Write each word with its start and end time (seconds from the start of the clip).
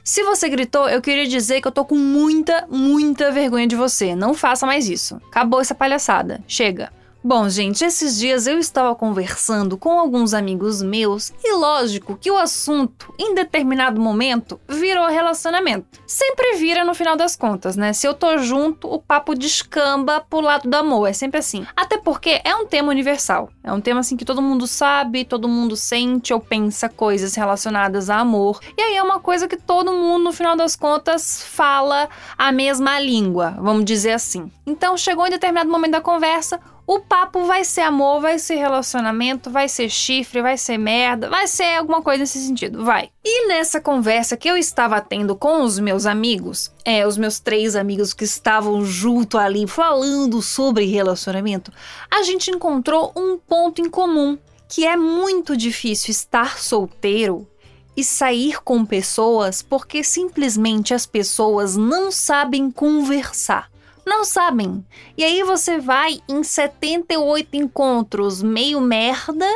Se 0.04 0.24
você 0.24 0.50
gritou, 0.50 0.90
eu 0.90 1.02
queria 1.02 1.26
dizer 1.26 1.62
que 1.62 1.70
eu 1.70 1.72
tô 1.72 1.86
com 1.86 1.96
muita, 1.96 2.68
muita 2.70 3.32
vergonha 3.32 3.66
de 3.66 3.78
você. 3.78 4.14
Não 4.14 4.34
faça 4.34 4.66
mais 4.66 4.90
isso. 4.90 5.16
Acabou 5.30 5.62
essa 5.62 5.74
palhaçada. 5.74 6.44
Chega. 6.46 6.99
Bom, 7.22 7.50
gente, 7.50 7.84
esses 7.84 8.18
dias 8.18 8.48
eu 8.48 8.58
estava 8.58 8.96
conversando 8.96 9.78
com 9.78 10.00
alguns 10.00 10.34
amigos 10.34 10.82
meus 10.82 11.34
e 11.44 11.54
lógico 11.54 12.16
que 12.16 12.32
o 12.32 12.38
assunto, 12.38 13.14
em 13.20 13.36
determinado 13.36 14.00
momento, 14.00 14.58
virou 14.70 15.06
relacionamento. 15.10 16.00
Sempre 16.08 16.56
vira 16.56 16.86
no 16.86 16.94
final 16.94 17.18
das 17.18 17.36
contas, 17.36 17.76
né? 17.76 17.92
Se 17.92 18.08
eu 18.08 18.14
tô 18.14 18.38
junto, 18.38 18.88
o 18.88 19.00
papo 19.00 19.36
descamba 19.36 20.22
pro 20.22 20.40
lado 20.40 20.70
do 20.70 20.76
amor, 20.76 21.08
é 21.08 21.14
sempre 21.14 21.40
assim. 21.40 21.68
Até 21.76 21.98
porque 21.98 22.40
é 22.42 22.56
um 22.56 22.66
tema 22.66 22.90
universal. 22.90 23.50
É 23.62 23.74
um 23.74 23.82
tema 23.82 24.00
assim 24.00 24.16
que 24.16 24.24
todo 24.24 24.42
mundo 24.42 24.66
sabe, 24.66 25.26
todo 25.26 25.50
mundo 25.50 25.76
sente 25.76 26.34
ou 26.34 26.40
pensa 26.40 26.88
coisas 26.88 27.36
relacionadas 27.36 28.10
a 28.10 28.20
amor. 28.20 28.62
E 28.78 28.82
aí 28.82 28.96
é 28.96 29.04
uma 29.04 29.20
coisa 29.20 29.46
que 29.46 29.58
todo 29.58 29.92
mundo, 29.92 30.24
no 30.24 30.32
final 30.32 30.56
das 30.56 30.74
contas, 30.74 31.44
fala 31.44 32.08
a 32.38 32.50
mesma 32.50 32.98
língua, 32.98 33.58
vamos 33.60 33.84
dizer 33.84 34.12
assim. 34.12 34.50
Então 34.66 34.96
chegou 34.96 35.28
em 35.28 35.32
determinado 35.32 35.70
momento 35.70 35.92
da 35.92 36.02
conversa, 36.02 36.62
o 36.92 37.00
papo 37.00 37.46
vai 37.46 37.64
ser 37.64 37.82
amor, 37.82 38.20
vai 38.20 38.40
ser 38.40 38.56
relacionamento, 38.56 39.52
vai 39.52 39.70
ser 39.70 39.92
chifre, 39.92 40.42
vai 40.42 40.58
ser 40.58 40.80
merda, 40.80 41.30
vai 41.30 41.48
ser 41.48 41.78
alguma 41.78 42.02
coisa 42.02 42.22
nesse 42.22 42.40
sentido, 42.40 42.84
vai. 42.84 43.12
E 43.24 43.48
nessa 43.48 43.80
conversa 43.80 44.36
que 44.36 44.50
eu 44.50 44.58
estava 44.58 45.00
tendo 45.00 45.36
com 45.36 45.62
os 45.62 45.78
meus 45.78 46.08
amigos, 46.08 46.74
é, 46.84 47.06
os 47.06 47.16
meus 47.16 47.40
três 47.40 47.76
amigos 47.76 48.12
que 48.12 48.24
estavam 48.24 48.84
junto 48.84 49.38
ali 49.38 49.68
falando 49.68 50.42
sobre 50.42 50.88
relacionamento, 50.88 51.72
a 52.10 52.24
gente 52.24 52.50
encontrou 52.50 53.14
um 53.16 53.38
ponto 53.38 53.80
em 53.82 53.88
comum, 53.88 54.36
que 54.68 54.84
é 54.84 54.98
muito 54.98 55.56
difícil 55.56 56.10
estar 56.10 56.58
solteiro 56.58 57.48
e 57.96 58.04
sair 58.04 58.64
com 58.64 58.84
pessoas 58.84 59.62
porque 59.62 60.04
simplesmente 60.04 60.92
as 60.96 61.06
pessoas 61.06 61.78
não 61.78 62.12
sabem 62.12 62.72
conversar 62.72 63.69
não 64.10 64.26
sabem. 64.26 64.84
E 65.18 65.24
aí 65.24 65.44
você 65.44 65.78
vai 65.78 66.20
em 66.28 66.44
78 66.44 67.56
encontros 67.56 68.42
meio 68.42 68.82
merda, 68.82 69.48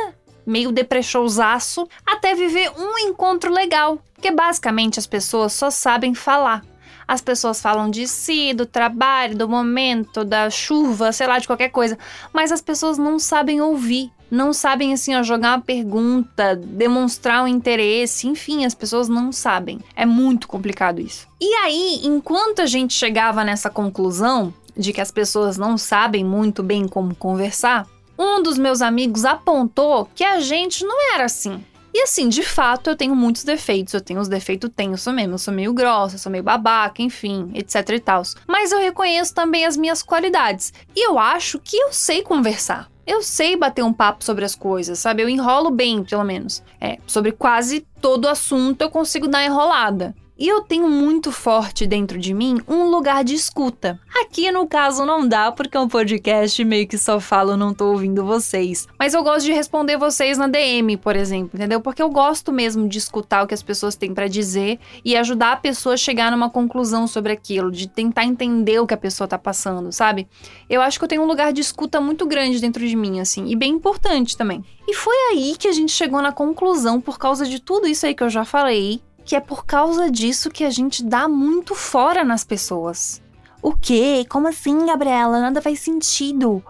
meio 0.46 0.72
deprechousaço, 0.72 1.88
até 2.06 2.34
viver 2.34 2.70
um 2.78 2.98
encontro 2.98 3.52
legal. 3.52 3.98
Porque 4.14 4.30
basicamente 4.30 4.98
as 4.98 5.06
pessoas 5.06 5.52
só 5.52 5.70
sabem 5.70 6.14
falar. 6.14 6.64
As 7.06 7.20
pessoas 7.20 7.60
falam 7.60 7.90
de 7.90 8.06
si, 8.06 8.54
do 8.54 8.66
trabalho, 8.66 9.36
do 9.36 9.48
momento, 9.48 10.24
da 10.24 10.50
chuva, 10.50 11.12
sei 11.12 11.26
lá, 11.26 11.38
de 11.38 11.46
qualquer 11.46 11.70
coisa. 11.70 11.98
Mas 12.32 12.50
as 12.50 12.62
pessoas 12.62 12.98
não 12.98 13.18
sabem 13.18 13.60
ouvir 13.60 14.10
não 14.34 14.52
sabem 14.52 14.92
assim, 14.92 15.14
ó, 15.14 15.22
jogar 15.22 15.56
uma 15.56 15.60
pergunta, 15.60 16.56
demonstrar 16.56 17.44
um 17.44 17.46
interesse, 17.46 18.26
enfim, 18.26 18.64
as 18.64 18.74
pessoas 18.74 19.08
não 19.08 19.30
sabem. 19.30 19.78
É 19.94 20.04
muito 20.04 20.48
complicado 20.48 21.00
isso. 21.00 21.28
E 21.40 21.54
aí, 21.54 22.00
enquanto 22.02 22.60
a 22.60 22.66
gente 22.66 22.94
chegava 22.94 23.44
nessa 23.44 23.70
conclusão 23.70 24.52
de 24.76 24.92
que 24.92 25.00
as 25.00 25.12
pessoas 25.12 25.56
não 25.56 25.78
sabem 25.78 26.24
muito 26.24 26.62
bem 26.62 26.88
como 26.88 27.14
conversar, 27.14 27.86
um 28.18 28.42
dos 28.42 28.58
meus 28.58 28.82
amigos 28.82 29.24
apontou 29.24 30.08
que 30.14 30.24
a 30.24 30.40
gente 30.40 30.84
não 30.84 31.14
era 31.14 31.24
assim. 31.24 31.64
E 31.94 32.02
assim, 32.02 32.28
de 32.28 32.42
fato, 32.42 32.90
eu 32.90 32.96
tenho 32.96 33.14
muitos 33.14 33.44
defeitos. 33.44 33.94
Eu 33.94 34.00
tenho 34.00 34.18
os 34.18 34.26
defeitos, 34.26 34.68
tenho, 34.74 34.98
sou 34.98 35.12
mesmo. 35.12 35.34
Eu 35.34 35.38
sou 35.38 35.54
meio 35.54 35.72
grossa, 35.72 36.18
sou 36.18 36.32
meio 36.32 36.42
babaca, 36.42 37.00
enfim, 37.00 37.52
etc 37.54 37.88
e 37.90 38.00
tal. 38.00 38.22
Mas 38.48 38.72
eu 38.72 38.80
reconheço 38.80 39.32
também 39.32 39.64
as 39.64 39.76
minhas 39.76 40.02
qualidades. 40.02 40.72
E 40.96 41.06
eu 41.06 41.20
acho 41.20 41.60
que 41.60 41.76
eu 41.76 41.92
sei 41.92 42.22
conversar. 42.22 42.90
Eu 43.06 43.22
sei 43.22 43.56
bater 43.56 43.84
um 43.84 43.92
papo 43.92 44.24
sobre 44.24 44.44
as 44.44 44.56
coisas, 44.56 44.98
sabe? 44.98 45.22
Eu 45.22 45.28
enrolo 45.28 45.70
bem, 45.70 46.02
pelo 46.02 46.24
menos. 46.24 46.64
É, 46.80 46.98
sobre 47.06 47.30
quase 47.30 47.86
todo 48.00 48.26
assunto 48.26 48.82
eu 48.82 48.90
consigo 48.90 49.28
dar 49.28 49.44
enrolada. 49.44 50.14
E 50.36 50.48
eu 50.48 50.62
tenho 50.62 50.88
muito 50.88 51.30
forte 51.30 51.86
dentro 51.86 52.18
de 52.18 52.34
mim 52.34 52.60
um 52.66 52.90
lugar 52.90 53.22
de 53.22 53.34
escuta. 53.34 54.00
Aqui 54.20 54.50
no 54.50 54.66
caso 54.66 55.06
não 55.06 55.28
dá 55.28 55.52
porque 55.52 55.76
é 55.76 55.80
um 55.80 55.86
podcast 55.86 56.64
meio 56.64 56.88
que 56.88 56.98
só 56.98 57.20
falo, 57.20 57.56
não 57.56 57.72
tô 57.72 57.92
ouvindo 57.92 58.24
vocês. 58.24 58.88
Mas 58.98 59.14
eu 59.14 59.22
gosto 59.22 59.46
de 59.46 59.52
responder 59.52 59.96
vocês 59.96 60.36
na 60.36 60.48
DM, 60.48 60.96
por 60.96 61.14
exemplo, 61.14 61.50
entendeu? 61.54 61.80
Porque 61.80 62.02
eu 62.02 62.10
gosto 62.10 62.52
mesmo 62.52 62.88
de 62.88 62.98
escutar 62.98 63.44
o 63.44 63.46
que 63.46 63.54
as 63.54 63.62
pessoas 63.62 63.94
têm 63.94 64.12
para 64.12 64.26
dizer 64.26 64.80
e 65.04 65.16
ajudar 65.16 65.52
a 65.52 65.56
pessoa 65.56 65.94
a 65.94 65.96
chegar 65.96 66.32
numa 66.32 66.50
conclusão 66.50 67.06
sobre 67.06 67.32
aquilo, 67.32 67.70
de 67.70 67.88
tentar 67.88 68.24
entender 68.24 68.80
o 68.80 68.88
que 68.88 68.94
a 68.94 68.98
pessoa 68.98 69.28
tá 69.28 69.38
passando, 69.38 69.92
sabe? 69.92 70.26
Eu 70.68 70.82
acho 70.82 70.98
que 70.98 71.04
eu 71.04 71.08
tenho 71.08 71.22
um 71.22 71.26
lugar 71.26 71.52
de 71.52 71.60
escuta 71.60 72.00
muito 72.00 72.26
grande 72.26 72.60
dentro 72.60 72.84
de 72.84 72.96
mim, 72.96 73.20
assim, 73.20 73.46
e 73.46 73.54
bem 73.54 73.74
importante 73.74 74.36
também. 74.36 74.64
E 74.88 74.94
foi 74.94 75.16
aí 75.30 75.54
que 75.56 75.68
a 75.68 75.72
gente 75.72 75.92
chegou 75.92 76.20
na 76.20 76.32
conclusão, 76.32 77.00
por 77.00 77.18
causa 77.18 77.46
de 77.46 77.60
tudo 77.60 77.86
isso 77.86 78.04
aí 78.04 78.14
que 78.14 78.22
eu 78.24 78.28
já 78.28 78.44
falei, 78.44 79.00
que 79.24 79.34
é 79.34 79.40
por 79.40 79.64
causa 79.64 80.10
disso 80.10 80.50
que 80.50 80.64
a 80.64 80.70
gente 80.70 81.02
dá 81.02 81.26
muito 81.26 81.74
fora 81.74 82.24
nas 82.24 82.44
pessoas. 82.44 83.22
O 83.62 83.72
quê? 83.72 84.26
Como 84.28 84.48
assim, 84.48 84.84
Gabriela? 84.86 85.40
Nada 85.40 85.62
faz 85.62 85.80
sentido. 85.80 86.62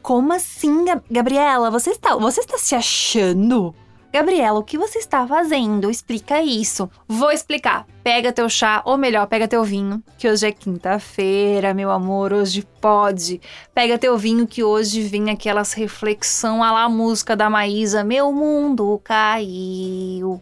Como 0.00 0.32
assim, 0.32 0.84
Gabriela? 1.10 1.70
Você 1.70 1.90
está, 1.90 2.16
você 2.16 2.40
está 2.40 2.56
se 2.56 2.74
achando? 2.74 3.74
Gabriela, 4.10 4.58
o 4.58 4.64
que 4.64 4.78
você 4.78 4.98
está 4.98 5.26
fazendo? 5.26 5.90
Explica 5.90 6.40
isso. 6.40 6.90
Vou 7.06 7.30
explicar. 7.30 7.86
Pega 8.02 8.32
teu 8.32 8.48
chá, 8.48 8.80
ou 8.86 8.96
melhor, 8.96 9.26
pega 9.26 9.46
teu 9.46 9.62
vinho, 9.62 10.02
que 10.16 10.26
hoje 10.26 10.46
é 10.46 10.52
quinta-feira, 10.52 11.74
meu 11.74 11.90
amor, 11.90 12.32
hoje 12.32 12.66
pode. 12.80 13.38
Pega 13.74 13.98
teu 13.98 14.16
vinho, 14.16 14.46
que 14.46 14.64
hoje 14.64 15.02
vem 15.02 15.28
aquelas 15.28 15.74
reflexão 15.74 16.64
à 16.64 16.72
la 16.72 16.88
música 16.88 17.36
da 17.36 17.50
Maísa, 17.50 18.02
meu 18.02 18.32
mundo 18.32 18.98
caiu. 19.04 20.40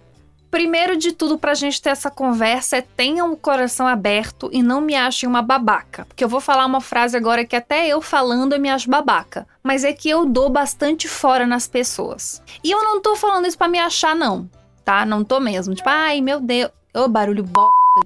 Primeiro 0.57 0.97
de 0.97 1.13
tudo, 1.13 1.37
pra 1.37 1.53
gente 1.53 1.83
ter 1.83 1.91
essa 1.91 2.11
conversa, 2.11 2.79
é 2.79 2.81
tenham 2.81 3.31
o 3.31 3.37
coração 3.37 3.87
aberto 3.87 4.49
e 4.51 4.63
não 4.63 4.81
me 4.81 4.95
achem 4.95 5.29
uma 5.29 5.43
babaca. 5.43 6.07
Porque 6.07 6.25
eu 6.25 6.31
vou 6.31 6.41
falar 6.41 6.65
uma 6.65 6.81
frase 6.81 7.15
agora 7.15 7.45
que 7.45 7.55
até 7.55 7.87
eu 7.87 8.01
falando 8.01 8.55
eu 8.55 8.59
me 8.59 8.71
acho 8.71 8.89
babaca. 8.89 9.47
Mas 9.63 9.85
é 9.85 9.93
que 9.93 10.09
eu 10.09 10.25
dou 10.25 10.49
bastante 10.49 11.09
fora 11.09 11.47
nas 11.47 11.69
pessoas. 11.69 12.43
E 12.65 12.71
eu 12.71 12.83
não 12.83 13.03
tô 13.03 13.15
falando 13.17 13.47
isso 13.47 13.59
para 13.59 13.69
me 13.69 13.79
achar, 13.79 14.17
não. 14.17 14.49
Tá? 14.83 15.05
Não 15.05 15.23
tô 15.23 15.39
mesmo. 15.41 15.75
Tipo, 15.75 15.91
ai 15.91 16.23
meu 16.23 16.41
Deus. 16.41 16.71
Ô, 16.95 17.07
barulho 17.07 17.45
b. 17.45 17.53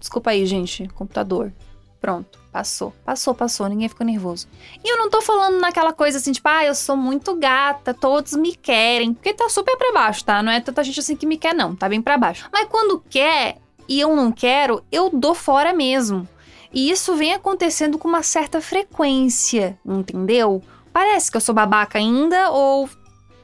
Desculpa 0.01 0.31
aí, 0.31 0.45
gente. 0.45 0.89
Computador. 0.89 1.53
Pronto. 2.01 2.40
Passou, 2.53 2.93
passou, 3.05 3.33
passou, 3.33 3.69
ninguém 3.69 3.89
ficou 3.89 4.05
nervoso. 4.05 4.49
E 4.83 4.93
eu 4.93 4.99
não 4.99 5.09
tô 5.09 5.23
falando 5.23 5.61
naquela 5.61 5.93
coisa 5.93 6.19
assim, 6.19 6.33
tipo, 6.33 6.49
ah, 6.49 6.65
eu 6.65 6.75
sou 6.75 6.97
muito 6.97 7.37
gata, 7.37 7.95
todos 7.95 8.35
me 8.35 8.57
querem. 8.57 9.15
Porque 9.15 9.33
tá 9.33 9.49
super 9.49 9.77
pra 9.77 9.93
baixo, 9.93 10.25
tá? 10.25 10.43
Não 10.43 10.51
é 10.51 10.61
tanta 10.61 10.83
gente 10.83 10.99
assim 10.99 11.15
que 11.15 11.27
me 11.27 11.37
quer, 11.37 11.55
não. 11.55 11.77
Tá 11.77 11.89
bem 11.89 12.03
pra 12.03 12.19
baixo. 12.19 12.49
Mas 12.53 12.69
quando 12.69 13.03
quer 13.09 13.59
e 13.89 14.01
eu 14.01 14.17
não 14.17 14.33
quero, 14.33 14.83
eu 14.91 15.11
dou 15.11 15.35
fora 15.35 15.73
mesmo. 15.73 16.29
E 16.73 16.91
isso 16.91 17.15
vem 17.15 17.35
acontecendo 17.35 17.99
com 17.99 18.09
uma 18.09 18.23
certa 18.23 18.61
frequência, 18.61 19.79
entendeu? 19.85 20.63
Parece 20.93 21.31
que 21.31 21.37
eu 21.37 21.41
sou 21.41 21.55
babaca 21.55 21.99
ainda 21.99 22.51
ou. 22.51 22.89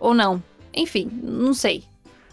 ou 0.00 0.14
não. 0.14 0.42
Enfim, 0.74 1.08
não 1.22 1.54
sei. 1.54 1.84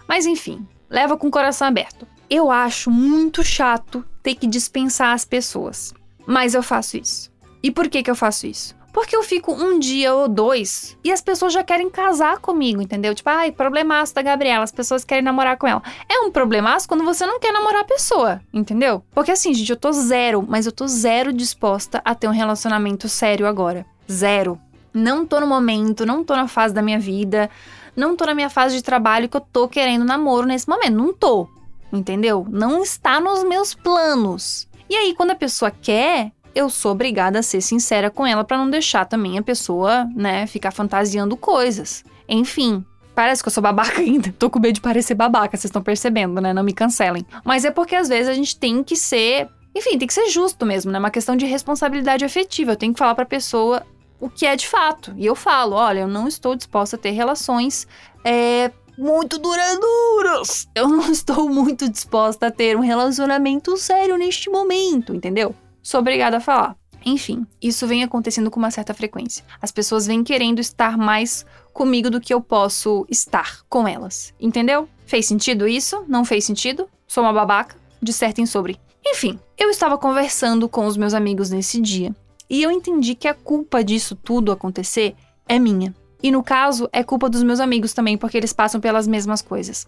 Mas 0.07 0.25
enfim, 0.25 0.65
leva 0.89 1.17
com 1.17 1.27
o 1.27 1.31
coração 1.31 1.67
aberto. 1.67 2.07
Eu 2.29 2.49
acho 2.49 2.89
muito 2.89 3.43
chato 3.43 4.03
ter 4.21 4.35
que 4.35 4.47
dispensar 4.47 5.13
as 5.13 5.25
pessoas. 5.25 5.93
Mas 6.25 6.53
eu 6.53 6.63
faço 6.63 6.97
isso. 6.97 7.31
E 7.61 7.71
por 7.71 7.87
que, 7.87 8.03
que 8.03 8.11
eu 8.11 8.15
faço 8.15 8.47
isso? 8.47 8.75
Porque 8.93 9.15
eu 9.15 9.23
fico 9.23 9.51
um 9.51 9.79
dia 9.79 10.13
ou 10.13 10.27
dois 10.27 10.95
e 11.03 11.11
as 11.11 11.19
pessoas 11.19 11.51
já 11.51 11.63
querem 11.63 11.89
casar 11.89 12.37
comigo, 12.37 12.79
entendeu? 12.79 13.15
Tipo, 13.15 13.31
ai, 13.31 13.51
problemaço 13.51 14.13
da 14.13 14.21
Gabriela, 14.21 14.63
as 14.63 14.71
pessoas 14.71 15.03
querem 15.03 15.23
namorar 15.23 15.57
com 15.57 15.67
ela. 15.67 15.81
É 16.07 16.19
um 16.19 16.31
problemaço 16.31 16.87
quando 16.87 17.03
você 17.03 17.25
não 17.25 17.39
quer 17.39 17.51
namorar 17.51 17.81
a 17.81 17.85
pessoa, 17.85 18.39
entendeu? 18.53 19.03
Porque 19.11 19.31
assim, 19.31 19.51
gente, 19.51 19.71
eu 19.71 19.75
tô 19.75 19.91
zero, 19.91 20.45
mas 20.47 20.67
eu 20.67 20.71
tô 20.71 20.87
zero 20.87 21.33
disposta 21.33 22.03
a 22.05 22.13
ter 22.13 22.27
um 22.27 22.31
relacionamento 22.31 23.09
sério 23.09 23.47
agora. 23.47 23.83
Zero. 24.09 24.59
Não 24.93 25.25
tô 25.25 25.39
no 25.39 25.47
momento, 25.47 26.05
não 26.05 26.23
tô 26.23 26.35
na 26.35 26.47
fase 26.47 26.71
da 26.71 26.83
minha 26.83 26.99
vida, 26.99 27.49
não 27.95 28.15
tô 28.15 28.27
na 28.27 28.35
minha 28.35 28.49
fase 28.49 28.75
de 28.75 28.83
trabalho 28.83 29.27
que 29.27 29.35
eu 29.35 29.41
tô 29.41 29.67
querendo 29.67 30.05
namoro 30.05 30.45
nesse 30.45 30.69
momento. 30.69 30.93
Não 30.95 31.11
tô. 31.11 31.47
Entendeu? 31.91 32.45
Não 32.47 32.83
está 32.83 33.19
nos 33.19 33.43
meus 33.43 33.73
planos. 33.73 34.67
E 34.89 34.95
aí, 34.95 35.13
quando 35.13 35.31
a 35.31 35.35
pessoa 35.35 35.71
quer, 35.71 36.31
eu 36.53 36.69
sou 36.69 36.91
obrigada 36.91 37.39
a 37.39 37.43
ser 37.43 37.61
sincera 37.61 38.09
com 38.09 38.25
ela 38.25 38.43
para 38.43 38.57
não 38.57 38.69
deixar 38.69 39.05
também 39.05 39.37
a 39.37 39.43
pessoa, 39.43 40.05
né, 40.15 40.45
ficar 40.47 40.71
fantasiando 40.71 41.35
coisas. 41.35 42.03
Enfim, 42.27 42.85
Parece 43.15 43.43
que 43.43 43.47
eu 43.47 43.53
sou 43.53 43.61
babaca 43.61 44.01
ainda. 44.01 44.33
Tô 44.37 44.49
com 44.49 44.59
medo 44.59 44.73
de 44.73 44.81
parecer 44.81 45.13
babaca, 45.13 45.55
vocês 45.55 45.65
estão 45.65 45.83
percebendo, 45.83 46.41
né? 46.41 46.53
Não 46.53 46.63
me 46.63 46.73
cancelem. 46.73 47.25
Mas 47.45 47.63
é 47.63 47.71
porque 47.71 47.95
às 47.95 48.09
vezes 48.09 48.27
a 48.27 48.33
gente 48.33 48.57
tem 48.57 48.83
que 48.83 48.95
ser. 48.95 49.49
Enfim, 49.75 49.97
tem 49.97 50.07
que 50.07 50.13
ser 50.13 50.29
justo 50.29 50.65
mesmo, 50.65 50.91
né? 50.91 50.99
Uma 50.99 51.11
questão 51.11 51.35
de 51.35 51.45
responsabilidade 51.45 52.25
afetiva. 52.25 52.71
Eu 52.71 52.75
tenho 52.75 52.93
que 52.93 52.99
falar 52.99 53.15
pra 53.15 53.25
pessoa 53.25 53.85
o 54.19 54.29
que 54.29 54.45
é 54.45 54.55
de 54.55 54.67
fato. 54.67 55.13
E 55.15 55.25
eu 55.25 55.35
falo: 55.35 55.75
olha, 55.75 56.01
eu 56.01 56.07
não 56.07 56.27
estou 56.27 56.55
disposta 56.55 56.95
a 56.95 56.99
ter 56.99 57.11
relações 57.11 57.87
é, 58.23 58.71
muito 58.97 59.37
duradouras. 59.37 60.67
Eu 60.75 60.87
não 60.87 61.11
estou 61.11 61.49
muito 61.49 61.89
disposta 61.89 62.47
a 62.47 62.51
ter 62.51 62.77
um 62.77 62.81
relacionamento 62.81 63.75
sério 63.77 64.17
neste 64.17 64.49
momento, 64.49 65.13
entendeu? 65.13 65.55
Sou 65.81 65.99
obrigada 65.99 66.37
a 66.37 66.41
falar. 66.41 66.75
Enfim, 67.05 67.45
isso 67.61 67.85
vem 67.85 68.03
acontecendo 68.03 68.49
com 68.49 68.59
uma 68.59 68.71
certa 68.71 68.93
frequência. 68.93 69.43
As 69.61 69.71
pessoas 69.71 70.07
vêm 70.07 70.23
querendo 70.23 70.59
estar 70.59 70.97
mais 70.97 71.45
comigo 71.73 72.09
do 72.09 72.21
que 72.21 72.33
eu 72.33 72.39
posso 72.39 73.05
estar 73.09 73.61
com 73.67 73.87
elas. 73.87 74.33
Entendeu? 74.39 74.87
Fez 75.05 75.25
sentido 75.25 75.67
isso? 75.67 76.05
Não 76.07 76.23
fez 76.23 76.45
sentido? 76.45 76.87
Sou 77.07 77.23
uma 77.23 77.33
babaca? 77.33 77.75
Dissertem 78.01 78.45
sobre. 78.45 78.79
Enfim, 79.05 79.37
eu 79.57 79.69
estava 79.69 79.97
conversando 79.97 80.69
com 80.69 80.85
os 80.85 80.95
meus 80.95 81.13
amigos 81.13 81.49
nesse 81.49 81.81
dia 81.81 82.15
e 82.49 82.61
eu 82.63 82.71
entendi 82.71 83.15
que 83.15 83.27
a 83.27 83.33
culpa 83.33 83.83
disso 83.83 84.15
tudo 84.15 84.51
acontecer 84.51 85.15
é 85.47 85.59
minha. 85.59 85.93
E 86.23 86.31
no 86.31 86.41
caso, 86.41 86.89
é 86.93 87.03
culpa 87.03 87.29
dos 87.29 87.43
meus 87.43 87.59
amigos 87.59 87.91
também, 87.91 88.17
porque 88.17 88.37
eles 88.37 88.53
passam 88.53 88.79
pelas 88.79 89.05
mesmas 89.05 89.41
coisas. 89.41 89.85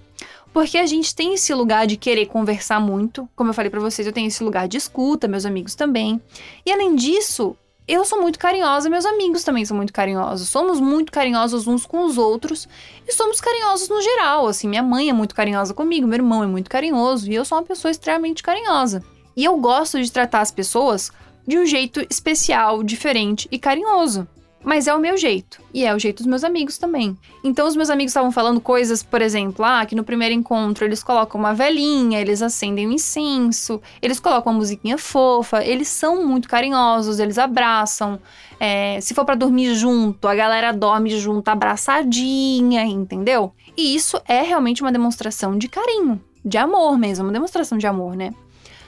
Porque 0.54 0.78
a 0.78 0.86
gente 0.86 1.16
tem 1.16 1.34
esse 1.34 1.54
lugar 1.54 1.88
de 1.88 1.96
querer 1.96 2.26
conversar 2.26 2.82
muito. 2.82 3.28
Como 3.38 3.50
eu 3.50 3.54
falei 3.54 3.72
para 3.72 3.80
vocês, 3.80 4.06
eu 4.06 4.12
tenho 4.12 4.28
esse 4.28 4.44
lugar 4.44 4.68
de 4.68 4.76
escuta, 4.76 5.30
meus 5.30 5.46
amigos 5.46 5.76
também. 5.76 6.22
E 6.66 6.72
além 6.74 6.94
disso, 6.94 7.56
eu 7.88 8.04
sou 8.04 8.22
muito 8.22 8.38
carinhosa, 8.38 8.90
meus 8.90 9.06
amigos 9.06 9.46
também 9.46 9.64
são 9.64 9.78
muito 9.78 9.94
carinhosos. 9.94 10.50
Somos 10.50 10.80
muito 10.82 11.10
carinhosos 11.10 11.68
uns 11.68 11.86
com 11.86 12.04
os 12.04 12.18
outros 12.18 12.68
e 13.08 13.14
somos 13.14 13.40
carinhosos 13.40 13.88
no 13.88 14.02
geral. 14.02 14.48
Assim, 14.48 14.68
minha 14.68 14.84
mãe 14.84 15.10
é 15.10 15.14
muito 15.14 15.34
carinhosa 15.34 15.74
comigo, 15.74 16.06
meu 16.06 16.18
irmão 16.18 16.44
é 16.44 16.48
muito 16.48 16.70
carinhoso 16.70 17.32
e 17.32 17.36
eu 17.36 17.46
sou 17.46 17.58
uma 17.58 17.64
pessoa 17.64 17.92
extremamente 17.92 18.44
carinhosa. 18.44 19.02
E 19.38 19.46
eu 19.46 19.56
gosto 19.58 20.02
de 20.02 20.12
tratar 20.12 20.42
as 20.42 20.52
pessoas 20.52 21.12
de 21.48 21.58
um 21.58 21.66
jeito 21.66 22.06
especial, 22.10 22.84
diferente 22.84 23.48
e 23.52 23.60
carinhoso. 23.60 24.28
Mas 24.66 24.88
é 24.88 24.96
o 24.96 25.00
meu 25.00 25.16
jeito. 25.16 25.62
E 25.72 25.86
é 25.86 25.94
o 25.94 26.00
jeito 26.00 26.18
dos 26.18 26.26
meus 26.26 26.44
amigos 26.44 26.80
também. 26.80 27.16
Então, 27.44 27.68
os 27.68 27.76
meus 27.76 27.92
amigos 27.92 28.10
estavam 28.10 28.32
falando 28.32 28.60
coisas, 28.60 29.04
por 29.04 29.22
exemplo, 29.22 29.64
ah, 29.64 29.86
que 29.86 29.94
no 29.94 30.04
primeiro 30.04 30.34
encontro 30.34 30.84
eles 30.84 31.04
colocam 31.04 31.40
uma 31.40 31.54
velhinha, 31.54 32.20
eles 32.20 32.42
acendem 32.42 32.88
um 32.88 32.92
incenso, 32.92 33.80
eles 34.02 34.20
colocam 34.20 34.52
uma 34.52 34.58
musiquinha 34.58 34.98
fofa, 34.98 35.64
eles 35.64 35.88
são 35.88 36.26
muito 36.26 36.50
carinhosos, 36.50 37.20
eles 37.20 37.38
abraçam. 37.38 38.20
É, 38.60 39.00
se 39.02 39.14
for 39.14 39.24
para 39.24 39.36
dormir 39.36 39.76
junto, 39.76 40.28
a 40.28 40.34
galera 40.34 40.72
dorme 40.72 41.12
junto, 41.12 41.48
abraçadinha, 41.48 42.84
entendeu? 42.86 43.54
E 43.78 43.96
isso 43.96 44.20
é 44.28 44.42
realmente 44.42 44.82
uma 44.82 44.92
demonstração 44.92 45.60
de 45.60 45.68
carinho, 45.68 46.20
de 46.44 46.58
amor 46.58 46.98
mesmo, 46.98 47.26
uma 47.26 47.34
demonstração 47.34 47.78
de 47.78 47.86
amor, 47.86 48.16
né? 48.16 48.34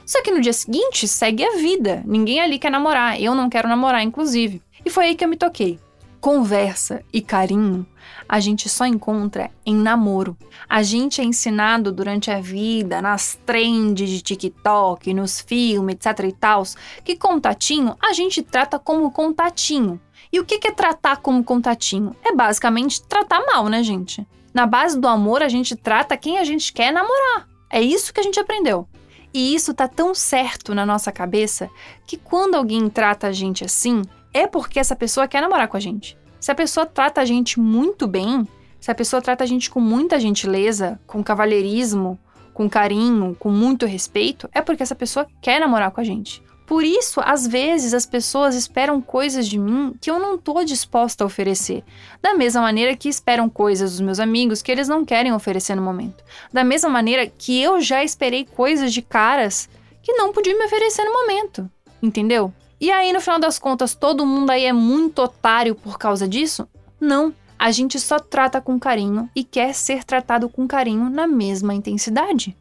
Só 0.08 0.24
que 0.24 0.32
no 0.32 0.40
dia 0.40 0.54
seguinte 0.54 1.06
segue 1.06 1.44
a 1.44 1.58
vida. 1.58 2.02
Ninguém 2.06 2.40
ali 2.40 2.58
quer 2.58 2.72
namorar. 2.72 3.22
Eu 3.22 3.36
não 3.36 3.50
quero 3.50 3.68
namorar, 3.68 4.02
inclusive. 4.02 4.62
E 4.86 4.90
foi 4.90 5.06
aí 5.06 5.16
que 5.16 5.24
eu 5.24 5.30
me 5.30 5.38
toquei. 5.38 5.80
Conversa 6.20 7.04
e 7.14 7.22
carinho 7.22 7.86
a 8.28 8.40
gente 8.40 8.68
só 8.68 8.86
encontra 8.86 9.50
em 9.66 9.76
namoro. 9.76 10.38
A 10.68 10.84
gente 10.84 11.22
é 11.22 11.24
ensinado 11.24 11.92
durante 11.92 12.30
a 12.30 12.42
vida, 12.42 13.02
nas 13.02 13.40
trends 13.46 14.10
de 14.10 14.22
TikTok, 14.22 15.14
nos 15.14 15.40
filmes, 15.40 15.96
etc 15.96 16.26
e 16.26 16.32
tal, 16.34 16.64
que 17.04 17.16
contatinho 17.16 17.96
a 18.02 18.14
gente 18.14 18.42
trata 18.42 18.78
como 18.78 19.12
contatinho. 19.12 20.00
E 20.32 20.40
o 20.40 20.46
que 20.46 20.68
é 20.68 20.72
tratar 20.72 21.18
como 21.18 21.44
contatinho? 21.44 22.16
É 22.24 22.34
basicamente 22.34 23.02
tratar 23.04 23.46
mal, 23.46 23.68
né, 23.70 23.82
gente? 23.82 24.28
Na 24.54 24.66
base 24.66 25.00
do 25.00 25.08
amor, 25.08 25.42
a 25.42 25.48
gente 25.48 25.76
trata 25.76 26.18
quem 26.18 26.38
a 26.38 26.44
gente 26.44 26.74
quer 26.74 26.92
namorar. 26.92 27.48
É 27.70 27.82
isso 27.82 28.14
que 28.14 28.20
a 28.20 28.24
gente 28.24 28.40
aprendeu. 28.40 28.88
E 29.34 29.54
isso 29.54 29.74
tá 29.74 29.88
tão 29.88 30.14
certo 30.16 30.74
na 30.74 30.86
nossa 30.86 31.12
cabeça 31.12 31.70
que 32.06 32.18
quando 32.18 32.56
alguém 32.56 32.90
trata 32.90 33.28
a 33.28 33.32
gente 33.32 33.64
assim, 33.64 34.02
é 34.38 34.48
porque 34.48 34.80
essa 34.80 34.96
pessoa 34.96 35.28
quer 35.28 35.42
namorar 35.42 35.68
com 35.68 35.78
a 35.78 35.80
gente. 35.80 36.18
Se 36.40 36.52
a 36.52 36.56
pessoa 36.56 36.86
trata 36.86 37.22
a 37.22 37.26
gente 37.26 37.60
muito 37.60 38.08
bem, 38.08 38.48
se 38.80 38.92
a 38.92 38.96
pessoa 38.96 39.22
trata 39.22 39.44
a 39.44 39.48
gente 39.48 39.70
com 39.70 39.80
muita 39.80 40.20
gentileza, 40.20 41.00
com 41.08 41.24
cavalheirismo, 41.24 42.20
com 42.54 42.70
carinho, 42.70 43.36
com 43.40 43.50
muito 43.50 43.86
respeito, 43.86 44.50
é 44.54 44.62
porque 44.62 44.84
essa 44.84 44.96
pessoa 44.96 45.28
quer 45.42 45.60
namorar 45.60 45.92
com 45.92 46.02
a 46.02 46.04
gente. 46.04 46.42
Por 46.68 46.84
isso, 46.84 47.22
às 47.24 47.48
vezes, 47.48 47.94
as 47.94 48.06
pessoas 48.06 48.54
esperam 48.54 49.02
coisas 49.02 49.48
de 49.48 49.58
mim 49.58 49.96
que 50.02 50.12
eu 50.12 50.20
não 50.20 50.38
tô 50.38 50.64
disposta 50.66 51.24
a 51.24 51.28
oferecer. 51.28 51.82
Da 52.22 52.34
mesma 52.34 52.62
maneira 52.62 52.96
que 52.96 53.08
esperam 53.08 53.48
coisas 53.48 53.92
dos 53.92 54.02
meus 54.02 54.20
amigos 54.20 54.62
que 54.62 54.72
eles 54.72 54.88
não 54.88 55.06
querem 55.06 55.34
oferecer 55.34 55.76
no 55.76 55.82
momento. 55.82 56.24
Da 56.52 56.66
mesma 56.66 56.90
maneira 56.90 57.26
que 57.26 57.62
eu 57.62 57.80
já 57.80 58.04
esperei 58.04 58.44
coisas 58.44 58.94
de 58.94 59.02
caras 59.02 59.70
que 60.04 60.12
não 60.14 60.34
podiam 60.34 60.60
me 60.60 60.66
oferecer 60.66 61.06
no 61.06 61.14
momento. 61.14 61.72
Entendeu? 62.04 62.54
E 62.80 62.92
aí, 62.92 63.12
no 63.12 63.20
final 63.20 63.40
das 63.40 63.58
contas, 63.58 63.96
todo 63.96 64.26
mundo 64.26 64.52
aí 64.52 64.66
é 64.66 64.74
muito 64.74 65.20
otário 65.20 65.74
por 65.74 65.98
causa 65.98 66.28
disso? 66.28 66.68
Não. 67.00 67.34
A 67.58 67.72
gente 67.72 68.00
só 68.00 68.20
trata 68.20 68.62
com 68.62 68.80
carinho 68.80 69.28
e 69.36 69.44
quer 69.44 69.74
ser 69.74 70.04
tratado 70.04 70.48
com 70.48 70.68
carinho 70.68 71.10
na 71.10 71.26
mesma 71.26 71.74
intensidade. 71.74 72.56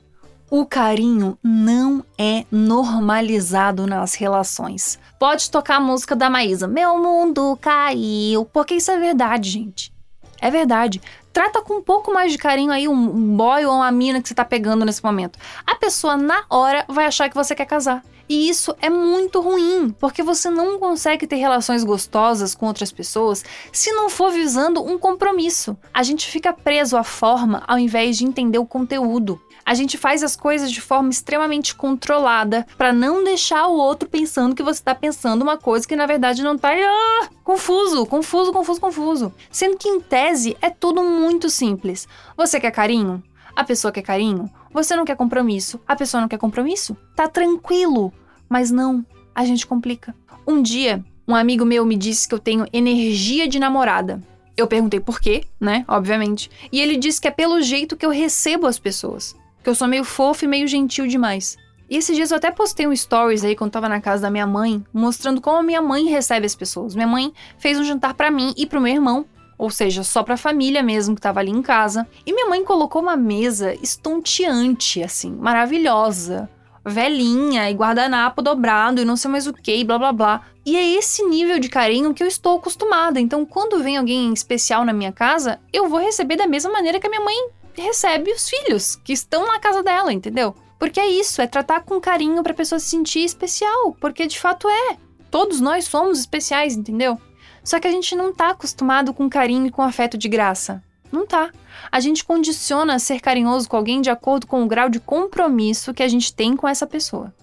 O 0.48 0.64
carinho 0.64 1.36
não 1.42 2.02
é 2.16 2.46
normalizado 2.50 3.86
nas 3.86 4.14
relações. 4.14 4.98
Pode 5.18 5.50
tocar 5.50 5.76
a 5.76 5.80
música 5.80 6.16
da 6.16 6.30
Maísa, 6.30 6.66
Meu 6.66 6.98
mundo 6.98 7.58
caiu, 7.60 8.46
porque 8.46 8.76
isso 8.76 8.90
é 8.90 8.98
verdade, 8.98 9.50
gente. 9.50 9.92
É 10.40 10.50
verdade. 10.50 11.00
Trata 11.32 11.60
com 11.60 11.74
um 11.74 11.82
pouco 11.82 12.14
mais 12.14 12.32
de 12.32 12.38
carinho 12.38 12.70
aí 12.70 12.88
um 12.88 13.36
boy 13.36 13.66
ou 13.66 13.74
uma 13.74 13.90
mina 13.90 14.22
que 14.22 14.28
você 14.28 14.34
tá 14.34 14.44
pegando 14.44 14.84
nesse 14.84 15.04
momento. 15.04 15.38
A 15.66 15.74
pessoa 15.74 16.16
na 16.16 16.44
hora 16.48 16.84
vai 16.88 17.06
achar 17.06 17.28
que 17.28 17.34
você 17.34 17.54
quer 17.54 17.66
casar. 17.66 18.02
E 18.28 18.48
isso 18.48 18.74
é 18.80 18.90
muito 18.90 19.40
ruim, 19.40 19.94
porque 19.98 20.22
você 20.22 20.50
não 20.50 20.78
consegue 20.78 21.26
ter 21.26 21.36
relações 21.36 21.84
gostosas 21.84 22.54
com 22.54 22.66
outras 22.66 22.90
pessoas 22.90 23.44
se 23.72 23.92
não 23.92 24.08
for 24.08 24.30
visando 24.30 24.82
um 24.82 24.98
compromisso. 24.98 25.76
A 25.94 26.02
gente 26.02 26.26
fica 26.26 26.52
preso 26.52 26.96
à 26.96 27.04
forma 27.04 27.62
ao 27.66 27.78
invés 27.78 28.18
de 28.18 28.24
entender 28.24 28.58
o 28.58 28.66
conteúdo. 28.66 29.40
A 29.64 29.74
gente 29.74 29.98
faz 29.98 30.22
as 30.22 30.36
coisas 30.36 30.70
de 30.70 30.80
forma 30.80 31.10
extremamente 31.10 31.74
controlada 31.74 32.64
para 32.78 32.92
não 32.92 33.24
deixar 33.24 33.66
o 33.66 33.76
outro 33.76 34.08
pensando 34.08 34.54
que 34.54 34.62
você 34.62 34.80
tá 34.80 34.94
pensando 34.94 35.42
uma 35.42 35.58
coisa 35.58 35.86
que 35.86 35.96
na 35.96 36.06
verdade 36.06 36.40
não 36.40 36.56
tá. 36.56 36.70
Ah, 36.72 37.28
confuso, 37.42 38.06
confuso, 38.06 38.52
confuso, 38.52 38.80
confuso. 38.80 39.34
Sendo 39.50 39.76
que 39.76 39.88
em 39.88 39.98
tese 39.98 40.56
é 40.62 40.70
tudo 40.70 41.02
muito 41.02 41.50
simples. 41.50 42.06
Você 42.36 42.60
quer 42.60 42.70
carinho? 42.70 43.20
A 43.56 43.64
pessoa 43.64 43.90
quer 43.90 44.02
carinho? 44.02 44.48
Você 44.76 44.94
não 44.94 45.06
quer 45.06 45.16
compromisso? 45.16 45.80
A 45.88 45.96
pessoa 45.96 46.20
não 46.20 46.28
quer 46.28 46.36
compromisso? 46.36 46.94
Tá 47.14 47.26
tranquilo. 47.26 48.12
Mas 48.46 48.70
não, 48.70 49.02
a 49.34 49.42
gente 49.42 49.66
complica. 49.66 50.14
Um 50.46 50.60
dia, 50.60 51.02
um 51.26 51.34
amigo 51.34 51.64
meu 51.64 51.86
me 51.86 51.96
disse 51.96 52.28
que 52.28 52.34
eu 52.34 52.38
tenho 52.38 52.66
energia 52.70 53.48
de 53.48 53.58
namorada. 53.58 54.20
Eu 54.54 54.66
perguntei 54.66 55.00
por 55.00 55.18
quê, 55.18 55.44
né? 55.58 55.82
Obviamente. 55.88 56.50
E 56.70 56.78
ele 56.78 56.98
disse 56.98 57.18
que 57.18 57.26
é 57.26 57.30
pelo 57.30 57.62
jeito 57.62 57.96
que 57.96 58.04
eu 58.04 58.10
recebo 58.10 58.66
as 58.66 58.78
pessoas 58.78 59.34
que 59.64 59.70
eu 59.70 59.74
sou 59.74 59.88
meio 59.88 60.04
fofo 60.04 60.44
e 60.44 60.48
meio 60.48 60.68
gentil 60.68 61.06
demais. 61.06 61.56
E 61.88 61.96
esses 61.96 62.14
dias 62.14 62.30
eu 62.30 62.36
até 62.36 62.50
postei 62.50 62.86
um 62.86 62.94
stories 62.94 63.44
aí 63.44 63.56
quando 63.56 63.70
tava 63.70 63.88
na 63.88 64.02
casa 64.02 64.24
da 64.24 64.30
minha 64.30 64.46
mãe, 64.46 64.84
mostrando 64.92 65.40
como 65.40 65.56
a 65.56 65.62
minha 65.62 65.80
mãe 65.80 66.04
recebe 66.04 66.44
as 66.44 66.54
pessoas. 66.54 66.94
Minha 66.94 67.06
mãe 67.06 67.32
fez 67.56 67.78
um 67.78 67.84
jantar 67.84 68.12
para 68.12 68.30
mim 68.30 68.52
e 68.58 68.66
pro 68.66 68.78
meu 68.78 68.92
irmão, 68.92 69.24
ou 69.58 69.70
seja, 69.70 70.02
só 70.02 70.22
pra 70.22 70.36
família 70.36 70.82
mesmo 70.82 71.14
que 71.14 71.20
tava 71.20 71.40
ali 71.40 71.50
em 71.50 71.62
casa. 71.62 72.06
E 72.24 72.32
minha 72.32 72.48
mãe 72.48 72.64
colocou 72.64 73.02
uma 73.02 73.16
mesa 73.16 73.74
estonteante, 73.74 75.02
assim, 75.02 75.30
maravilhosa. 75.30 76.48
Velhinha 76.84 77.68
e 77.68 77.74
guardanapo 77.74 78.40
dobrado 78.40 79.00
e 79.00 79.04
não 79.04 79.16
sei 79.16 79.30
mais 79.30 79.46
o 79.46 79.52
que, 79.52 79.82
blá 79.82 79.98
blá 79.98 80.12
blá. 80.12 80.42
E 80.64 80.76
é 80.76 80.98
esse 80.98 81.24
nível 81.24 81.58
de 81.58 81.68
carinho 81.68 82.14
que 82.14 82.22
eu 82.22 82.28
estou 82.28 82.58
acostumada. 82.58 83.18
Então, 83.18 83.44
quando 83.44 83.82
vem 83.82 83.96
alguém 83.96 84.32
especial 84.32 84.84
na 84.84 84.92
minha 84.92 85.10
casa, 85.10 85.58
eu 85.72 85.88
vou 85.88 85.98
receber 85.98 86.36
da 86.36 86.46
mesma 86.46 86.70
maneira 86.70 87.00
que 87.00 87.06
a 87.06 87.10
minha 87.10 87.24
mãe 87.24 87.48
recebe 87.74 88.30
os 88.32 88.48
filhos 88.48 88.96
que 88.96 89.12
estão 89.12 89.46
na 89.46 89.58
casa 89.58 89.82
dela, 89.82 90.12
entendeu? 90.12 90.54
Porque 90.78 91.00
é 91.00 91.08
isso, 91.08 91.40
é 91.40 91.46
tratar 91.46 91.80
com 91.82 92.00
carinho 92.00 92.42
para 92.42 92.52
a 92.52 92.56
pessoa 92.56 92.78
se 92.78 92.90
sentir 92.90 93.24
especial, 93.24 93.96
porque 94.00 94.26
de 94.26 94.38
fato 94.38 94.68
é. 94.68 94.96
Todos 95.30 95.60
nós 95.60 95.86
somos 95.86 96.20
especiais, 96.20 96.76
entendeu? 96.76 97.20
Só 97.66 97.80
que 97.80 97.88
a 97.88 97.90
gente 97.90 98.14
não 98.14 98.32
tá 98.32 98.50
acostumado 98.50 99.12
com 99.12 99.28
carinho 99.28 99.66
e 99.66 99.70
com 99.72 99.82
afeto 99.82 100.16
de 100.16 100.28
graça. 100.28 100.80
Não 101.10 101.26
tá. 101.26 101.50
A 101.90 101.98
gente 101.98 102.24
condiciona 102.24 102.96
ser 103.00 103.18
carinhoso 103.20 103.68
com 103.68 103.76
alguém 103.76 104.00
de 104.00 104.08
acordo 104.08 104.46
com 104.46 104.62
o 104.62 104.68
grau 104.68 104.88
de 104.88 105.00
compromisso 105.00 105.92
que 105.92 106.04
a 106.04 106.06
gente 106.06 106.32
tem 106.32 106.56
com 106.56 106.68
essa 106.68 106.86
pessoa. 106.86 107.34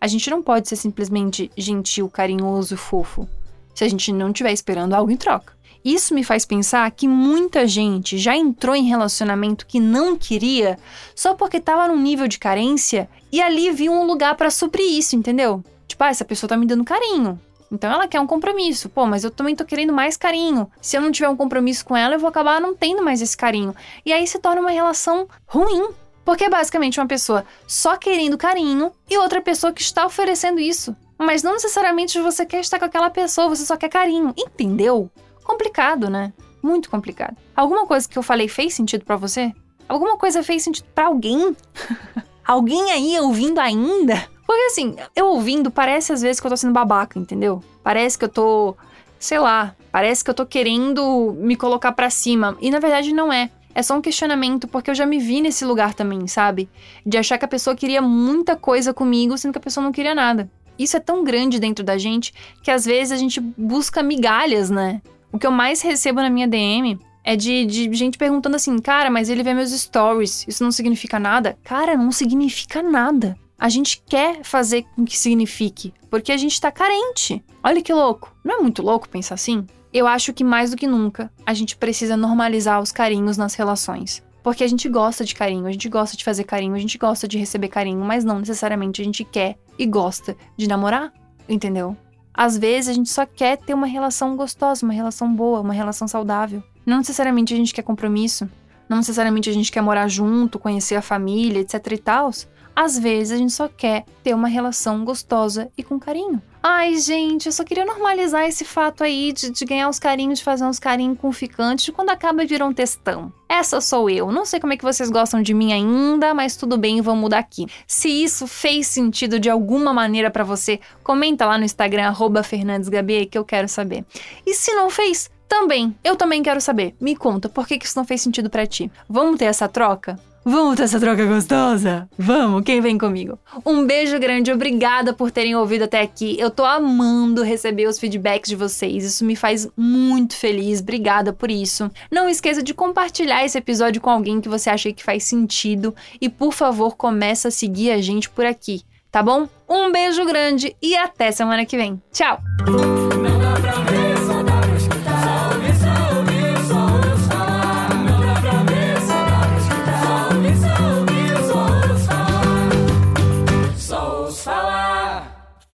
A 0.00 0.06
gente 0.06 0.30
não 0.30 0.40
pode 0.44 0.68
ser 0.68 0.76
simplesmente 0.76 1.50
gentil, 1.56 2.08
carinhoso, 2.08 2.76
fofo, 2.76 3.28
se 3.74 3.82
a 3.82 3.88
gente 3.88 4.12
não 4.12 4.28
estiver 4.28 4.52
esperando 4.52 4.94
algo 4.94 5.10
em 5.10 5.16
troca. 5.16 5.58
Isso 5.84 6.14
me 6.14 6.22
faz 6.22 6.44
pensar 6.44 6.88
que 6.92 7.08
muita 7.08 7.66
gente 7.66 8.16
já 8.16 8.36
entrou 8.36 8.76
em 8.76 8.86
relacionamento 8.86 9.66
que 9.66 9.80
não 9.80 10.16
queria 10.16 10.78
só 11.16 11.34
porque 11.34 11.56
estava 11.56 11.88
num 11.88 12.00
nível 12.00 12.28
de 12.28 12.38
carência 12.38 13.10
e 13.32 13.42
ali 13.42 13.72
viu 13.72 13.90
um 13.90 14.06
lugar 14.06 14.36
para 14.36 14.50
suprir 14.50 14.86
isso, 14.86 15.16
entendeu? 15.16 15.64
Tipo, 15.88 16.04
ah, 16.04 16.10
essa 16.10 16.24
pessoa 16.24 16.48
tá 16.48 16.56
me 16.56 16.64
dando 16.66 16.84
carinho. 16.84 17.40
Então 17.70 17.90
ela 17.92 18.08
quer 18.08 18.20
um 18.20 18.26
compromisso. 18.26 18.88
Pô, 18.88 19.06
mas 19.06 19.24
eu 19.24 19.30
também 19.30 19.54
tô 19.54 19.64
querendo 19.64 19.92
mais 19.92 20.16
carinho. 20.16 20.70
Se 20.80 20.96
eu 20.96 21.00
não 21.00 21.12
tiver 21.12 21.28
um 21.28 21.36
compromisso 21.36 21.84
com 21.84 21.96
ela, 21.96 22.14
eu 22.14 22.18
vou 22.18 22.28
acabar 22.28 22.60
não 22.60 22.74
tendo 22.74 23.02
mais 23.02 23.20
esse 23.20 23.36
carinho. 23.36 23.74
E 24.04 24.12
aí 24.12 24.26
se 24.26 24.38
torna 24.38 24.60
uma 24.60 24.70
relação 24.70 25.28
ruim. 25.46 25.88
Porque 26.24 26.44
é 26.44 26.50
basicamente 26.50 27.00
uma 27.00 27.06
pessoa 27.06 27.44
só 27.66 27.96
querendo 27.96 28.36
carinho 28.36 28.92
e 29.08 29.16
outra 29.16 29.40
pessoa 29.40 29.72
que 29.72 29.80
está 29.80 30.04
oferecendo 30.04 30.60
isso. 30.60 30.94
Mas 31.16 31.42
não 31.42 31.54
necessariamente 31.54 32.20
você 32.20 32.44
quer 32.44 32.60
estar 32.60 32.78
com 32.78 32.84
aquela 32.84 33.08
pessoa, 33.08 33.48
você 33.48 33.64
só 33.64 33.76
quer 33.76 33.88
carinho. 33.88 34.34
Entendeu? 34.36 35.10
Complicado, 35.42 36.10
né? 36.10 36.32
Muito 36.62 36.90
complicado. 36.90 37.36
Alguma 37.56 37.86
coisa 37.86 38.08
que 38.08 38.18
eu 38.18 38.22
falei 38.22 38.46
fez 38.46 38.74
sentido 38.74 39.04
para 39.04 39.16
você? 39.16 39.52
Alguma 39.88 40.18
coisa 40.18 40.42
fez 40.42 40.62
sentido 40.62 40.86
para 40.94 41.06
alguém? 41.06 41.56
alguém 42.48 42.90
aí 42.90 43.20
ouvindo 43.20 43.58
ainda? 43.58 44.26
Porque 44.46 44.62
assim, 44.62 44.96
eu 45.14 45.26
ouvindo, 45.26 45.70
parece 45.70 46.14
às 46.14 46.22
vezes 46.22 46.40
que 46.40 46.46
eu 46.46 46.50
tô 46.50 46.56
sendo 46.56 46.72
babaca, 46.72 47.18
entendeu? 47.18 47.62
Parece 47.84 48.18
que 48.18 48.24
eu 48.24 48.28
tô, 48.30 48.74
sei 49.18 49.38
lá, 49.38 49.76
parece 49.92 50.24
que 50.24 50.30
eu 50.30 50.34
tô 50.34 50.46
querendo 50.46 51.36
me 51.38 51.54
colocar 51.54 51.92
para 51.92 52.08
cima. 52.08 52.56
E 52.58 52.70
na 52.70 52.78
verdade 52.80 53.12
não 53.12 53.30
é. 53.30 53.50
É 53.74 53.82
só 53.82 53.94
um 53.94 54.00
questionamento, 54.00 54.66
porque 54.66 54.90
eu 54.90 54.94
já 54.94 55.04
me 55.04 55.18
vi 55.18 55.42
nesse 55.42 55.64
lugar 55.64 55.92
também, 55.92 56.26
sabe? 56.26 56.68
De 57.04 57.18
achar 57.18 57.36
que 57.36 57.44
a 57.44 57.48
pessoa 57.48 57.76
queria 57.76 58.00
muita 58.00 58.56
coisa 58.56 58.94
comigo, 58.94 59.36
sendo 59.36 59.52
que 59.52 59.58
a 59.58 59.62
pessoa 59.62 59.84
não 59.84 59.92
queria 59.92 60.14
nada. 60.14 60.50
Isso 60.78 60.96
é 60.96 61.00
tão 61.00 61.22
grande 61.22 61.60
dentro 61.60 61.84
da 61.84 61.98
gente 61.98 62.32
que 62.62 62.70
às 62.70 62.86
vezes 62.86 63.12
a 63.12 63.16
gente 63.16 63.40
busca 63.40 64.02
migalhas, 64.02 64.70
né? 64.70 65.02
O 65.30 65.38
que 65.38 65.46
eu 65.46 65.52
mais 65.52 65.82
recebo 65.82 66.22
na 66.22 66.30
minha 66.30 66.48
DM 66.48 66.98
é 67.28 67.36
de, 67.36 67.66
de 67.66 67.92
gente 67.92 68.16
perguntando 68.16 68.56
assim, 68.56 68.78
cara, 68.78 69.10
mas 69.10 69.28
ele 69.28 69.42
vê 69.42 69.52
meus 69.52 69.70
stories, 69.70 70.46
isso 70.48 70.64
não 70.64 70.72
significa 70.72 71.18
nada? 71.18 71.58
Cara, 71.62 71.94
não 71.94 72.10
significa 72.10 72.82
nada. 72.82 73.36
A 73.58 73.68
gente 73.68 74.02
quer 74.06 74.42
fazer 74.42 74.86
com 74.96 75.04
que 75.04 75.18
signifique, 75.18 75.92
porque 76.08 76.32
a 76.32 76.38
gente 76.38 76.58
tá 76.58 76.72
carente. 76.72 77.44
Olha 77.62 77.82
que 77.82 77.92
louco. 77.92 78.34
Não 78.42 78.54
é 78.54 78.62
muito 78.62 78.80
louco 78.80 79.10
pensar 79.10 79.34
assim? 79.34 79.66
Eu 79.92 80.06
acho 80.06 80.32
que 80.32 80.42
mais 80.42 80.70
do 80.70 80.76
que 80.78 80.86
nunca, 80.86 81.30
a 81.44 81.52
gente 81.52 81.76
precisa 81.76 82.16
normalizar 82.16 82.80
os 82.80 82.92
carinhos 82.92 83.36
nas 83.36 83.52
relações. 83.52 84.22
Porque 84.42 84.64
a 84.64 84.68
gente 84.68 84.88
gosta 84.88 85.22
de 85.22 85.34
carinho, 85.34 85.66
a 85.66 85.72
gente 85.72 85.90
gosta 85.90 86.16
de 86.16 86.24
fazer 86.24 86.44
carinho, 86.44 86.74
a 86.74 86.78
gente 86.78 86.96
gosta 86.96 87.28
de 87.28 87.36
receber 87.36 87.68
carinho, 87.68 88.02
mas 88.02 88.24
não 88.24 88.38
necessariamente 88.38 89.02
a 89.02 89.04
gente 89.04 89.22
quer 89.22 89.58
e 89.78 89.84
gosta 89.84 90.34
de 90.56 90.66
namorar, 90.66 91.12
entendeu? 91.46 91.94
Às 92.38 92.56
vezes 92.56 92.88
a 92.88 92.92
gente 92.92 93.10
só 93.10 93.26
quer 93.26 93.58
ter 93.58 93.74
uma 93.74 93.88
relação 93.88 94.36
gostosa, 94.36 94.86
uma 94.86 94.94
relação 94.94 95.34
boa, 95.34 95.60
uma 95.60 95.72
relação 95.74 96.06
saudável. 96.06 96.62
Não 96.86 96.98
necessariamente 96.98 97.52
a 97.52 97.56
gente 97.56 97.74
quer 97.74 97.82
compromisso, 97.82 98.48
não 98.88 98.98
necessariamente 98.98 99.50
a 99.50 99.52
gente 99.52 99.72
quer 99.72 99.80
morar 99.80 100.06
junto, 100.06 100.56
conhecer 100.56 100.94
a 100.94 101.02
família, 101.02 101.58
etc 101.58 101.98
e. 101.98 102.46
Às 102.76 102.96
vezes 102.96 103.32
a 103.32 103.36
gente 103.36 103.52
só 103.52 103.66
quer 103.66 104.04
ter 104.22 104.34
uma 104.34 104.46
relação 104.46 105.04
gostosa 105.04 105.68
e 105.76 105.82
com 105.82 105.98
carinho. 105.98 106.40
Ai, 106.60 106.96
gente, 106.96 107.46
eu 107.46 107.52
só 107.52 107.62
queria 107.62 107.84
normalizar 107.84 108.44
esse 108.44 108.64
fato 108.64 109.04
aí 109.04 109.32
de, 109.32 109.50
de 109.50 109.64
ganhar 109.64 109.88
os 109.88 109.98
carinhos, 109.98 110.40
de 110.40 110.44
fazer 110.44 110.64
uns 110.64 110.80
carinhos 110.80 111.18
com 111.18 111.30
ficantes, 111.32 111.94
quando 111.94 112.10
acaba 112.10 112.44
vira 112.44 112.64
um 112.64 112.72
textão. 112.72 113.32
Essa 113.48 113.80
sou 113.80 114.10
eu. 114.10 114.32
Não 114.32 114.44
sei 114.44 114.58
como 114.58 114.72
é 114.72 114.76
que 114.76 114.84
vocês 114.84 115.08
gostam 115.08 115.40
de 115.40 115.54
mim 115.54 115.72
ainda, 115.72 116.34
mas 116.34 116.56
tudo 116.56 116.76
bem, 116.76 117.00
vamos 117.00 117.20
mudar 117.20 117.38
aqui. 117.38 117.66
Se 117.86 118.08
isso 118.08 118.46
fez 118.46 118.88
sentido 118.88 119.38
de 119.38 119.48
alguma 119.48 119.94
maneira 119.94 120.30
para 120.30 120.44
você, 120.44 120.80
comenta 121.04 121.46
lá 121.46 121.56
no 121.56 121.64
Instagram 121.64 122.12
@fernandesgabi 122.42 123.26
que 123.26 123.38
eu 123.38 123.44
quero 123.44 123.68
saber. 123.68 124.04
E 124.44 124.52
se 124.52 124.74
não 124.74 124.90
fez, 124.90 125.30
também, 125.48 125.96
eu 126.04 126.16
também 126.16 126.42
quero 126.42 126.60
saber. 126.60 126.94
Me 127.00 127.16
conta, 127.16 127.48
por 127.48 127.66
que, 127.66 127.78
que 127.78 127.86
isso 127.86 127.96
não 127.96 128.04
fez 128.04 128.20
sentido 128.20 128.50
para 128.50 128.66
ti? 128.66 128.90
Vamos 129.08 129.38
ter 129.38 129.46
essa 129.46 129.68
troca? 129.68 130.18
Vamos 130.50 130.76
ter 130.76 130.84
essa 130.84 130.98
troca 130.98 131.26
gostosa? 131.26 132.08
Vamos, 132.18 132.62
quem 132.62 132.80
vem 132.80 132.96
comigo? 132.96 133.38
Um 133.66 133.84
beijo 133.84 134.18
grande, 134.18 134.50
obrigada 134.50 135.12
por 135.12 135.30
terem 135.30 135.54
ouvido 135.54 135.84
até 135.84 136.00
aqui. 136.00 136.36
Eu 136.38 136.50
tô 136.50 136.64
amando 136.64 137.42
receber 137.42 137.86
os 137.86 137.98
feedbacks 137.98 138.48
de 138.48 138.56
vocês, 138.56 139.04
isso 139.04 139.26
me 139.26 139.36
faz 139.36 139.68
muito 139.76 140.34
feliz. 140.34 140.80
Obrigada 140.80 141.34
por 141.34 141.50
isso. 141.50 141.90
Não 142.10 142.30
esqueça 142.30 142.62
de 142.62 142.72
compartilhar 142.72 143.44
esse 143.44 143.58
episódio 143.58 144.00
com 144.00 144.08
alguém 144.08 144.40
que 144.40 144.48
você 144.48 144.70
acha 144.70 144.90
que 144.90 145.04
faz 145.04 145.24
sentido 145.24 145.94
e, 146.18 146.30
por 146.30 146.54
favor, 146.54 146.96
começa 146.96 147.48
a 147.48 147.50
seguir 147.50 147.90
a 147.90 148.00
gente 148.00 148.30
por 148.30 148.46
aqui, 148.46 148.80
tá 149.12 149.22
bom? 149.22 149.46
Um 149.68 149.92
beijo 149.92 150.24
grande 150.24 150.74
e 150.80 150.96
até 150.96 151.30
semana 151.30 151.66
que 151.66 151.76
vem. 151.76 152.00
Tchau. 152.10 152.40